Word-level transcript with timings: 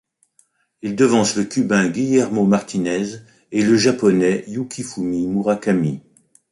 Il 0.81 0.95
devance 0.95 1.35
le 1.35 1.43
Cubain 1.43 1.87
Guillermo 1.87 2.43
Martinez 2.47 3.17
et 3.51 3.61
le 3.63 3.77
Japonais 3.77 4.43
Yukifumi 4.47 5.27
Murakami. 5.27 6.01